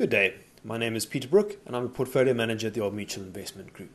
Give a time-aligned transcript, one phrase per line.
[0.00, 0.36] Good day.
[0.64, 3.74] My name is Peter Brooke, and I'm a portfolio manager at the Old Mutual Investment
[3.74, 3.90] Group.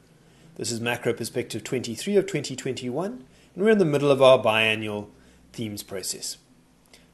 [0.53, 5.07] This is Macro Perspective 23 of 2021, and we're in the middle of our biannual
[5.51, 6.37] themes process.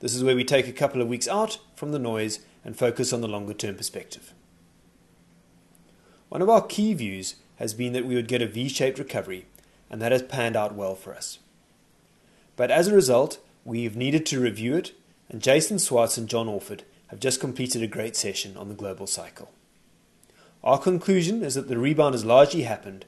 [0.02, 3.14] This is where we take a couple of weeks out from the noise and focus
[3.14, 4.34] on the longer term perspective.
[6.28, 9.46] One of our key views has been that we would get a V shaped recovery,
[9.90, 11.40] and that has panned out well for us.
[12.58, 14.92] But as a result, we've needed to review it,
[15.30, 19.06] and Jason Swartz and John Orford have just completed a great session on the global
[19.06, 19.52] cycle.
[20.64, 23.04] Our conclusion is that the rebound has largely happened,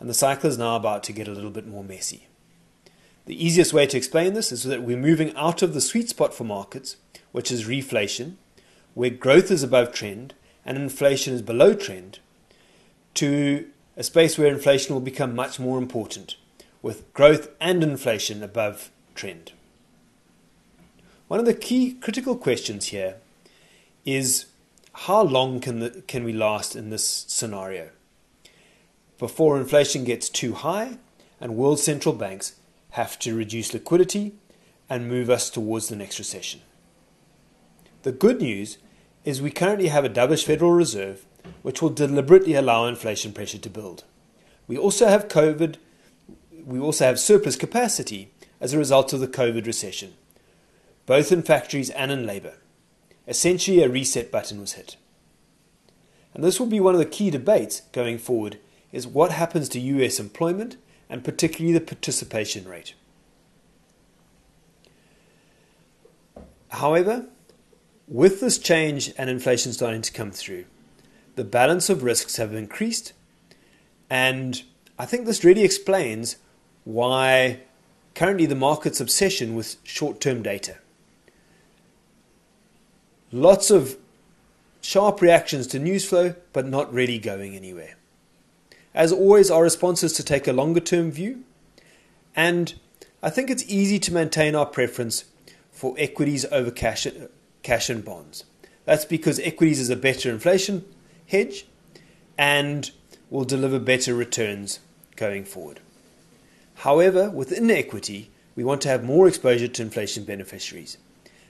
[0.00, 2.26] and the cycle is now about to get a little bit more messy.
[3.26, 6.34] The easiest way to explain this is that we're moving out of the sweet spot
[6.34, 6.96] for markets,
[7.30, 8.34] which is reflation,
[8.94, 10.34] where growth is above trend
[10.66, 12.18] and inflation is below trend,
[13.14, 16.34] to a space where inflation will become much more important,
[16.82, 19.52] with growth and inflation above trend.
[21.28, 23.16] One of the key critical questions here
[24.04, 24.46] is
[24.92, 27.90] how long can, the, can we last in this scenario?
[29.18, 30.98] Before inflation gets too high
[31.40, 32.56] and world central banks
[32.90, 34.34] have to reduce liquidity
[34.88, 36.60] and move us towards the next recession.
[38.02, 38.78] The good news
[39.24, 41.24] is we currently have a dovish Federal Reserve
[41.62, 44.04] which will deliberately allow inflation pressure to build.
[44.66, 45.76] We also have COVID,
[46.64, 48.30] we also have surplus capacity
[48.60, 50.14] as a result of the COVID recession,
[51.06, 52.54] both in factories and in labour.
[53.26, 54.96] Essentially, a reset button was hit.
[56.34, 58.58] And this will be one of the key debates going forward
[58.92, 60.76] is what happens to US employment
[61.08, 62.94] and particularly the participation rate.
[66.68, 67.26] However,
[68.08, 70.64] with this change and inflation starting to come through,
[71.36, 73.12] the balance of risks have increased,
[74.10, 74.62] and
[74.98, 76.36] I think this really explains
[76.84, 77.60] why
[78.14, 80.78] currently the market's obsession with short term data.
[83.34, 83.96] Lots of
[84.80, 87.96] sharp reactions to news flow, but not really going anywhere.
[88.94, 91.42] As always, our response is to take a longer term view,
[92.36, 92.74] and
[93.24, 95.24] I think it's easy to maintain our preference
[95.72, 97.08] for equities over cash,
[97.64, 98.44] cash and bonds.
[98.84, 100.84] That's because equities is a better inflation
[101.26, 101.66] hedge
[102.38, 102.92] and
[103.30, 104.78] will deliver better returns
[105.16, 105.80] going forward.
[106.76, 110.98] However, within equity, we want to have more exposure to inflation beneficiaries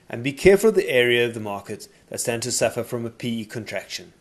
[0.09, 3.09] and be careful of the area of the market that stand to suffer from a
[3.09, 4.13] PE contraction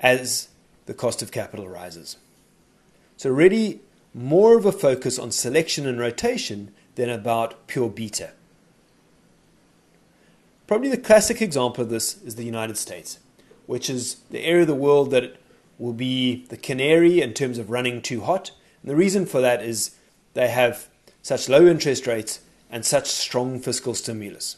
[0.00, 0.48] as
[0.86, 2.16] the cost of capital rises.
[3.16, 3.80] So, really,
[4.14, 8.30] more of a focus on selection and rotation than about pure beta.
[10.66, 13.18] Probably the classic example of this is the United States,
[13.66, 15.36] which is the area of the world that
[15.78, 18.50] will be the canary in terms of running too hot.
[18.82, 19.92] And the reason for that is
[20.34, 20.88] they have
[21.22, 24.56] such low interest rates and such strong fiscal stimulus.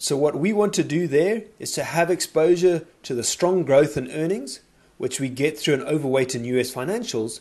[0.00, 3.96] So, what we want to do there is to have exposure to the strong growth
[3.96, 4.60] in earnings,
[4.96, 7.40] which we get through an overweight in US financials,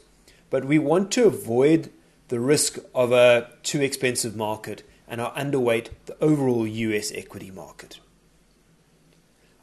[0.50, 1.92] but we want to avoid
[2.30, 8.00] the risk of a too expensive market and are underweight the overall US equity market.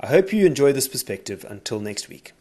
[0.00, 1.44] I hope you enjoy this perspective.
[1.48, 2.32] Until next week.